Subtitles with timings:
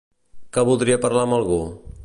[0.57, 1.63] Que voldria parlar amb algú?